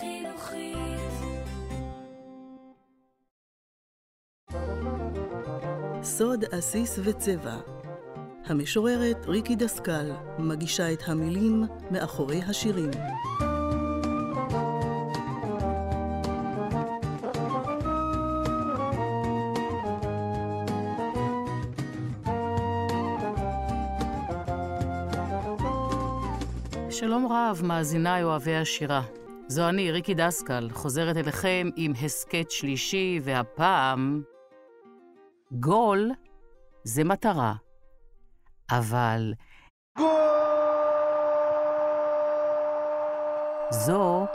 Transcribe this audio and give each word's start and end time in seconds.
חינוכית. 0.00 1.00
סוד 6.02 6.44
עסיס 6.52 6.98
וצבע. 7.04 7.56
המשוררת 8.46 9.26
ריקי 9.26 9.56
דסקל 9.56 10.12
מגישה 10.38 10.92
את 10.92 11.02
המילים 11.06 11.64
מאחורי 11.90 12.40
השירים. 12.42 12.90
שלום 26.90 27.32
רב, 27.32 27.60
מאזיניי 27.64 28.22
אוהבי 28.22 28.56
השירה. 28.56 29.19
זו 29.50 29.68
אני, 29.68 29.90
ריקי 29.90 30.14
דסקל, 30.14 30.68
חוזרת 30.72 31.16
אליכם 31.16 31.68
עם 31.76 31.92
הסכת 32.04 32.50
שלישי, 32.50 33.20
והפעם... 33.22 34.22
גול 35.52 36.10
זה 36.84 37.04
מטרה, 37.04 37.54
אבל... 38.70 39.34
זו 43.70 44.26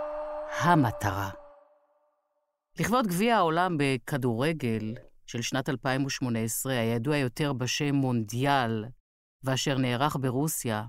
המטרה. 0.60 1.30
לכבוד 2.80 3.08
גביע 3.08 3.36
העולם 3.36 3.78
בכדורגל 3.80 4.94
של 5.28 5.42
שנת 5.42 5.70
2018, 5.70 6.74
הידוע 6.74 7.18
יותר 7.18 7.54
בשם 7.54 7.96
מונדיאל, 7.96 8.86
ואשר 9.44 9.78
נערך 9.78 10.16
ברוסיה, 10.22 10.84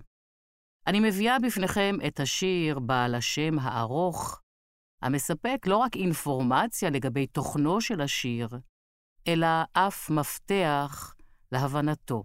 אני 0.86 1.00
מביאה 1.00 1.38
בפניכם 1.38 1.94
את 2.06 2.20
השיר 2.20 2.78
בעל 2.78 3.14
השם 3.14 3.58
הארוך, 3.58 4.42
המספק 5.02 5.66
לא 5.66 5.76
רק 5.76 5.96
אינפורמציה 5.96 6.90
לגבי 6.90 7.26
תוכנו 7.26 7.80
של 7.80 8.00
השיר, 8.00 8.48
אלא 9.28 9.46
אף 9.72 10.10
מפתח 10.10 11.14
להבנתו. 11.52 12.24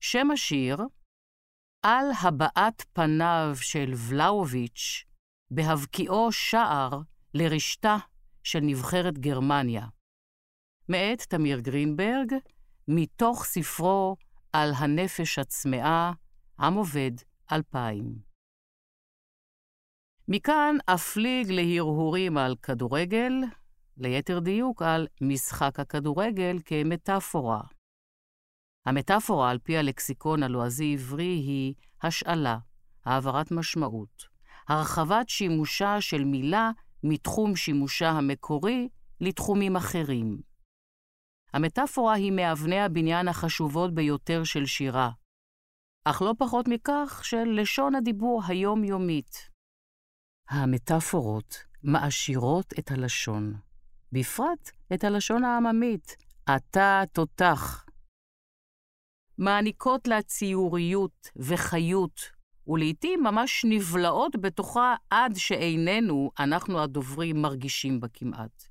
שם 0.00 0.30
השיר, 0.30 0.76
על 1.82 2.06
הבעת 2.22 2.84
פניו 2.92 3.50
של 3.60 3.92
ולאוביץ' 4.08 5.04
בהבקיעו 5.50 6.32
שער 6.32 6.90
לרשתה 7.34 7.96
של 8.44 8.60
נבחרת 8.62 9.18
גרמניה. 9.18 9.86
מאת 10.88 11.22
תמיר 11.22 11.60
גרינברג, 11.60 12.34
מתוך 12.88 13.44
ספרו 13.44 14.16
על 14.52 14.70
הנפש 14.78 15.38
הצמאה, 15.38 16.12
עם 16.58 16.74
עובד, 16.74 17.10
2000. 17.52 18.18
מכאן 20.28 20.76
אפליג 20.86 21.50
להרהורים 21.50 22.38
על 22.38 22.56
כדורגל, 22.62 23.32
ליתר 23.96 24.38
דיוק 24.38 24.82
על 24.82 25.06
משחק 25.20 25.80
הכדורגל 25.80 26.56
כמטאפורה. 26.64 27.60
המטאפורה, 28.86 29.50
על 29.50 29.58
פי 29.58 29.76
הלקסיקון 29.76 30.42
הלועזי-עברי, 30.42 31.24
היא 31.24 31.74
השאלה, 32.02 32.58
העברת 33.04 33.50
משמעות, 33.50 34.24
הרחבת 34.68 35.28
שימושה 35.28 36.00
של 36.00 36.24
מילה 36.24 36.70
מתחום 37.02 37.56
שימושה 37.56 38.08
המקורי 38.08 38.88
לתחומים 39.20 39.76
אחרים. 39.76 40.40
המטאפורה 41.52 42.14
היא 42.14 42.32
מאבני 42.32 42.80
הבניין 42.80 43.28
החשובות 43.28 43.94
ביותר 43.94 44.44
של 44.44 44.66
שירה, 44.66 45.10
אך 46.10 46.22
לא 46.22 46.34
פחות 46.38 46.68
מכך 46.68 47.20
של 47.24 47.60
לשון 47.60 47.94
הדיבור 47.94 48.42
היומיומית. 48.46 49.50
המטאפורות 50.50 51.64
מעשירות 51.82 52.72
את 52.78 52.90
הלשון, 52.90 53.54
בפרט 54.12 54.70
את 54.94 55.04
הלשון 55.04 55.44
העממית, 55.44 56.16
אתה 56.56 57.02
תותח. 57.12 57.86
מעניקות 59.38 60.08
לה 60.08 60.22
ציוריות 60.22 61.30
וחיות, 61.36 62.20
ולעיתים 62.66 63.22
ממש 63.22 63.64
נבלעות 63.68 64.36
בתוכה 64.40 64.94
עד 65.10 65.32
שאיננו, 65.36 66.30
אנחנו 66.38 66.82
הדוברים, 66.82 67.42
מרגישים 67.42 68.00
בה 68.00 68.08
כמעט. 68.08 68.68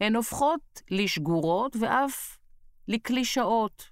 הן 0.00 0.16
הופכות 0.16 0.82
לשגורות 0.90 1.76
ואף 1.80 2.38
לקלישאות. 2.88 3.90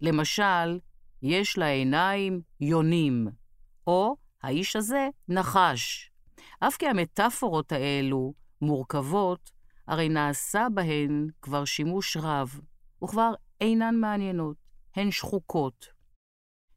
למשל, 0.00 0.78
יש 1.22 1.58
לה 1.58 1.66
עיניים 1.66 2.40
יונים, 2.60 3.28
או 3.86 4.16
האיש 4.42 4.76
הזה 4.76 5.08
נחש. 5.28 6.10
אף 6.60 6.76
כי 6.76 6.86
המטאפורות 6.86 7.72
האלו 7.72 8.34
מורכבות, 8.62 9.50
הרי 9.86 10.08
נעשה 10.08 10.66
בהן 10.74 11.28
כבר 11.42 11.64
שימוש 11.64 12.16
רב, 12.16 12.60
וכבר 13.04 13.32
אינן 13.60 13.94
מעניינות, 13.94 14.56
הן 14.96 15.10
שחוקות. 15.10 15.86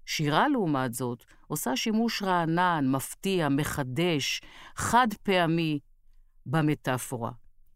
שירה, 0.06 0.48
לעומת 0.48 0.94
זאת, 0.94 1.24
עושה 1.48 1.76
שימוש 1.76 2.24
רענן, 2.24 2.86
מפתיע, 2.88 3.50
מחדש, 3.50 4.42
חד 4.76 5.08
פעמי 5.24 5.80
במטאפורה. 6.46 7.32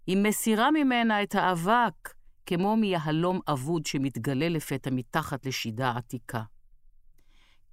היא 0.08 0.18
מסירה 0.18 0.72
ממנה 0.72 1.24
את 1.24 1.36
האבק, 1.36 2.14
כמו 2.46 2.76
מיהלום 2.78 3.40
אבוד 3.48 3.86
שמתגלה 3.86 4.50
לפתע 4.50 4.90
מתחת 4.94 5.46
לשידה 5.46 5.92
עתיקה. 5.98 6.44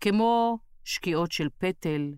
כמו 0.04 0.58
שקיעות 0.84 1.32
של 1.32 1.48
פטל, 1.58 2.14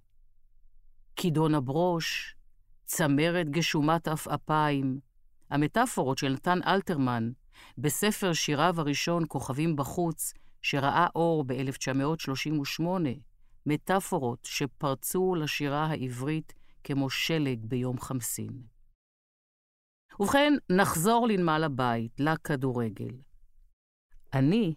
כידון 1.16 1.54
הברוש, 1.54 2.36
צמרת 2.84 3.50
גשומת 3.50 4.08
עפעפיים, 4.08 5.00
המטאפורות 5.50 6.18
של 6.18 6.28
נתן 6.28 6.58
אלתרמן 6.66 7.30
בספר 7.78 8.32
שיריו 8.32 8.74
הראשון, 8.80 9.24
כוכבים 9.28 9.76
בחוץ, 9.76 10.32
שראה 10.62 11.06
אור 11.14 11.44
ב-1938, 11.44 12.82
מטאפורות 13.66 14.44
שפרצו 14.44 15.34
לשירה 15.34 15.86
העברית 15.86 16.52
כמו 16.84 17.10
שלג 17.10 17.66
ביום 17.66 18.00
חמסין. 18.00 18.62
ובכן, 20.20 20.52
נחזור 20.70 21.28
לנמל 21.28 21.64
הבית, 21.64 22.20
לכדורגל. 22.20 23.16
אני 24.32 24.74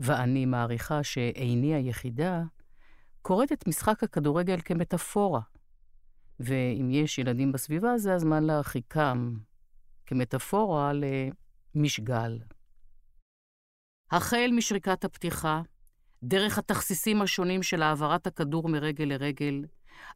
ואני 0.00 0.46
מעריכה 0.46 1.02
שאיני 1.02 1.74
היחידה, 1.74 2.42
קוראת 3.22 3.52
את 3.52 3.68
משחק 3.68 4.02
הכדורגל 4.02 4.60
כמטאפורה. 4.64 5.40
ואם 6.40 6.88
יש 6.90 7.18
ילדים 7.18 7.52
בסביבה, 7.52 7.98
זה 7.98 8.14
הזמן 8.14 8.44
להרחיקם 8.44 9.34
כמטאפורה 10.06 10.92
למשגל. 11.74 12.38
החל 14.10 14.50
משריקת 14.56 15.04
הפתיחה, 15.04 15.62
דרך 16.22 16.58
התכסיסים 16.58 17.22
השונים 17.22 17.62
של 17.62 17.82
העברת 17.82 18.26
הכדור 18.26 18.68
מרגל 18.68 19.04
לרגל, 19.04 19.64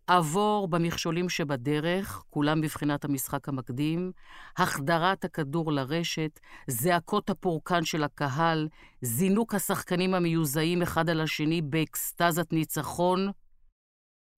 עבור 0.06 0.68
במכשולים 0.68 1.28
שבדרך, 1.28 2.22
כולם 2.30 2.60
בבחינת 2.60 3.04
המשחק 3.04 3.48
המקדים, 3.48 4.12
החדרת 4.56 5.24
הכדור 5.24 5.72
לרשת, 5.72 6.40
זעקות 6.66 7.30
הפורקן 7.30 7.84
של 7.84 8.04
הקהל, 8.04 8.68
זינוק 9.02 9.54
השחקנים 9.54 10.14
המיוזעים 10.14 10.82
אחד 10.82 11.08
על 11.10 11.20
השני 11.20 11.62
באקסטזת 11.62 12.52
ניצחון, 12.52 13.28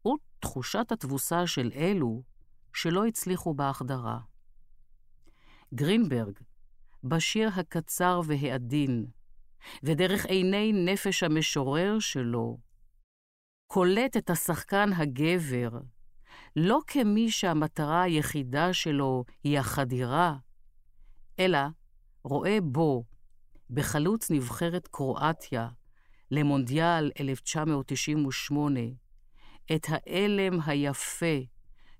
ותחושת 0.06 0.92
התבוסה 0.92 1.46
של 1.46 1.70
אלו 1.74 2.22
שלא 2.74 3.06
הצליחו 3.06 3.54
בהחדרה. 3.54 4.18
גרינברג, 5.74 6.38
בשיר 7.04 7.48
הקצר 7.56 8.20
והעדין, 8.24 9.06
ודרך 9.82 10.26
עיני 10.26 10.72
נפש 10.72 11.22
המשורר 11.22 11.98
שלו, 11.98 12.58
קולט 13.74 14.16
את 14.16 14.30
השחקן 14.30 14.92
הגבר, 14.92 15.68
לא 16.56 16.78
כמי 16.86 17.30
שהמטרה 17.30 18.02
היחידה 18.02 18.72
שלו 18.72 19.24
היא 19.44 19.58
החדירה, 19.58 20.36
אלא 21.38 21.58
רואה 22.24 22.58
בו, 22.62 23.04
בחלוץ 23.70 24.30
נבחרת 24.30 24.88
קרואטיה 24.88 25.68
למונדיאל 26.30 27.10
1998, 27.20 28.80
את 29.74 29.86
האלם 29.88 30.58
היפה 30.66 31.36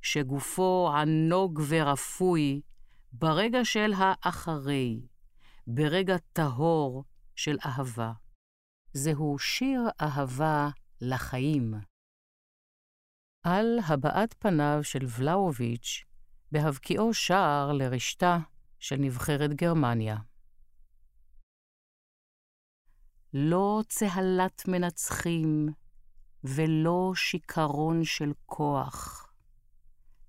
שגופו 0.03 0.91
ענוג 0.97 1.61
ורפוי 1.69 2.61
ברגע 3.13 3.65
של 3.65 3.93
האחרי, 3.97 5.01
ברגע 5.67 6.17
טהור 6.33 7.05
של 7.37 7.57
אהבה. 7.65 8.13
זהו 8.93 9.39
שיר 9.39 9.81
אהבה 10.01 10.69
לחיים. 11.05 11.75
על 13.43 13.79
הבעת 13.89 14.35
פניו 14.39 14.79
של 14.83 15.07
ולאוביץ' 15.19 16.05
בהבקיעו 16.53 17.15
שער 17.15 17.73
לרשתה 17.73 18.39
של 18.79 18.97
נבחרת 18.97 19.51
גרמניה. 19.55 20.17
לא 23.35 23.81
צהלת 23.89 24.69
מנצחים 24.69 25.69
ולא 26.45 27.13
שיכרון 27.15 28.05
של 28.05 28.33
כוח. 28.47 29.33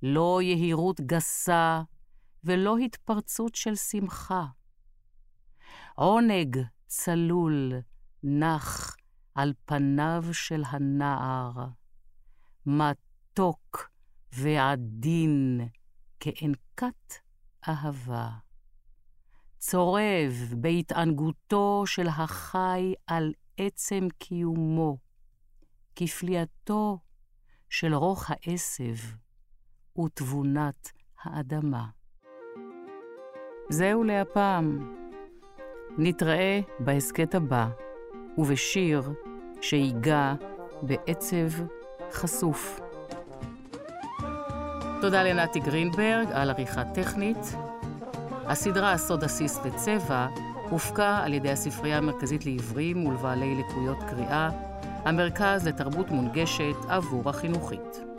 לא 0.03 0.39
יהירות 0.41 1.01
גסה 1.01 1.81
ולא 2.43 2.77
התפרצות 2.77 3.55
של 3.55 3.75
שמחה. 3.75 4.45
עונג 5.95 6.57
צלול 6.87 7.73
נח 8.23 8.95
על 9.35 9.53
פניו 9.65 10.23
של 10.31 10.63
הנער, 10.67 11.51
מתוק 12.65 13.89
ועדין 14.33 15.61
כאין 16.19 16.53
כת 16.77 17.13
אהבה. 17.67 18.29
צורב 19.57 20.53
בהתענגותו 20.57 21.83
של 21.85 22.07
החי 22.07 22.93
על 23.07 23.33
עצם 23.57 24.07
קיומו, 24.17 24.97
כפליאתו 25.95 26.99
של 27.69 27.93
רוך 27.93 28.25
העשב 28.29 28.95
ותבונת 29.99 30.91
האדמה. 31.23 31.87
זהו 33.69 34.03
להפעם. 34.03 34.95
נתראה 35.97 36.59
בהסכת 36.79 37.35
הבא, 37.35 37.69
ובשיר 38.37 39.01
שיגע 39.61 40.33
בעצב 40.81 41.63
חשוף. 42.11 42.79
תודה 45.01 45.23
לנתי 45.23 45.59
גרינברג 45.59 46.27
על 46.31 46.49
עריכה 46.49 46.83
טכנית. 46.83 47.55
הסדרה 48.45 48.97
סוד 48.97 49.23
עסיס 49.23 49.59
וצבע 49.63 50.27
הופקה 50.69 51.19
על 51.23 51.33
ידי 51.33 51.51
הספרייה 51.51 51.97
המרכזית 51.97 52.45
לעיוורים 52.45 53.05
ולבעלי 53.05 53.55
לקויות 53.55 53.97
קריאה, 54.09 54.49
המרכז 55.05 55.67
לתרבות 55.67 56.11
מונגשת 56.11 56.75
עבור 56.89 57.29
החינוכית. 57.29 58.12